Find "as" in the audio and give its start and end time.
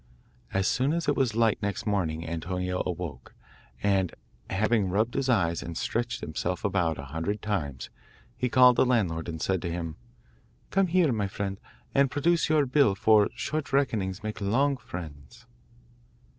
0.51-0.67, 0.93-1.07